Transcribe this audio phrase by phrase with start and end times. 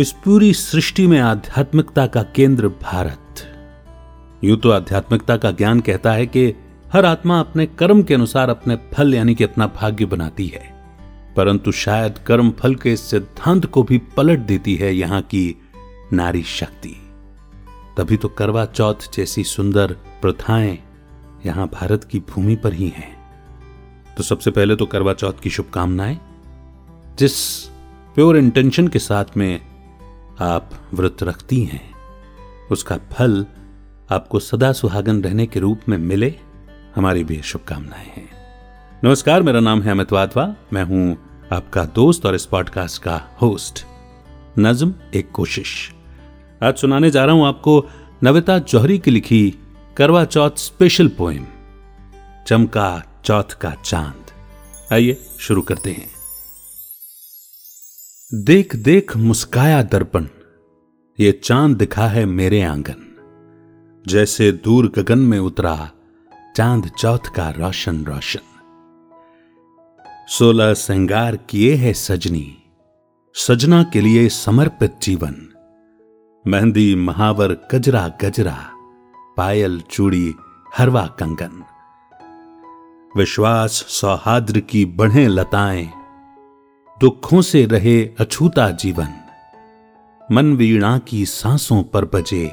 [0.00, 3.20] इस पूरी सृष्टि में आध्यात्मिकता का केंद्र भारत।
[4.44, 6.54] यूँ तो आध्यात्मिकता का ज्ञान कहता है कि
[6.92, 10.74] हर आत्मा अपने कर्म के अनुसार अपने फल यानी कि अपना भाग्य बनाती है।
[11.36, 15.62] परंतु शायद कर्म फल के सिद्धांत को भी पलट देती है यहाँ की
[16.12, 16.96] नारी शक्ति।
[17.98, 20.78] तभी तो करवा चौथ जैसी सुंदर प्रथाएँ
[21.46, 23.16] यहाँ भारत की भूमि पर ही हैं।
[24.16, 26.20] तो सबसे पहले तो करवा चौथ की शुभकामनाएँ।
[27.18, 27.64] जिस
[28.14, 29.73] प्योर इंटेंशन के साथ में
[30.40, 31.94] आप व्रत रखती हैं,
[32.70, 33.46] उसका फल
[34.10, 36.34] आपको सदा सुहागन रहने के रूप में मिले,
[36.94, 38.30] हमारी भी शुभकामनाएँ हैं।
[39.04, 41.18] नमस्कार, मेरा नाम है अमित वाधवा, मैं हूँ
[41.52, 43.84] आपका दोस्त और इस पॉडकास्ट का होस्ट
[44.58, 45.92] नज्म एक कोशिश।
[46.62, 47.86] आज सुनाने जा रहा हूँ आपको
[48.24, 49.54] नविता जौहरी की लिखी
[49.96, 51.46] करवा चौथ स्पेशल पोएम
[52.46, 54.30] चमका चौथ का चाँद।
[54.92, 56.13] आइए शुरू करते हैं।
[58.34, 60.26] देख देख मुस्काया दर्पण,
[61.20, 63.16] ये चाँद दिखा है मेरे आँगन।
[64.06, 65.90] जैसे दूर गगन में उतरा
[66.56, 68.40] चाँद चौथ का रोशन रोशन।
[70.28, 72.56] सोलह श्रृंगार किए है सजनी,
[73.34, 75.36] सजना के लिए समर्पित जीवन।
[76.46, 78.70] मेहंदी, महावर, गजरा गजरा,
[79.36, 80.34] पायल, चूड़ी,
[80.76, 81.64] हरवा कंगन।
[83.16, 86.03] विश्वास सौहाद्र की बढ़े लताएँ
[87.00, 89.08] दुखों से रहे अछूता जीवन।
[90.32, 92.50] मन वीणा की सांसों पर बजे,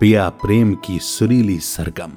[0.00, 2.12] पिया प्रेम की सुरीली सरगम।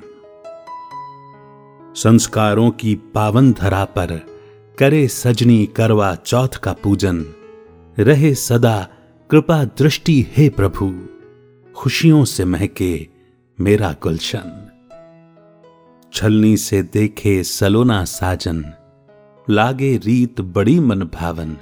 [1.96, 4.28] संस्कारों की पावन धरा पर
[4.80, 7.26] करे सजनी करवा चौथ का पूजन।
[8.00, 8.88] रहे सदा
[9.32, 10.94] कृपा दृष्टि हे प्रभु,
[11.76, 13.08] खुशियों से महके
[13.62, 14.70] मेरा गुलशन।
[16.14, 18.66] छलनी से देखे सलोना साजन
[19.50, 21.58] लागे रीत बड़ी मन भावन।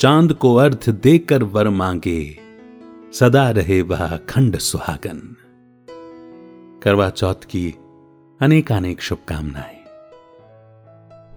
[0.00, 2.38] चाँद को अर्थ देकर वर मांगे,
[3.12, 5.36] सदा रहे वह खंड सुहागन।
[6.82, 7.74] करवा चौथ की
[8.40, 9.84] अनेक अनेक शुभकामनाएँ।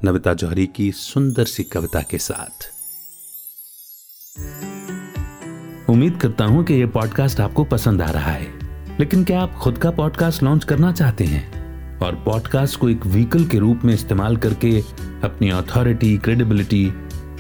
[0.04, 2.72] नविता जौहरी की सुंदर सी कविता के साथ।
[5.90, 8.60] उम्मीद करता हूँ कि यह पॉडकास्ट आपको पसंद आ रहा है,
[9.00, 11.60] लेकिन क्या आप खुद का पॉडकास्ट लॉन्च करना चाहते हैं?
[12.00, 16.94] और पॉडकास्ट को एक व्हीकल के रूप में इस्तेमाल करके अपनी अथॉरिटी क्रेडिबिलिटी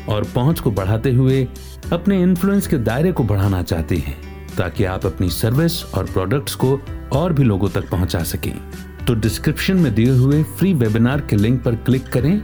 [0.09, 1.47] और पहुँच को बढ़ाते हुए
[1.93, 4.17] अपने इन्फ्लुएंस के दायरे को बढ़ाना चाहते हैं,
[4.57, 6.79] ताकि आप अपनी सर्विस और प्रोडक्ट्स को
[7.13, 8.53] और भी लोगों तक पहुँचा सकें।
[9.07, 12.41] तो डिस्क्रिप्शन में दिए हुए फ्री वेबिनार के लिंक पर क्लिक करें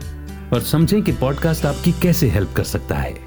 [0.52, 3.25] और समझें कि पॉडकास्ट आपकी कैसे हेल्प कर सकता है।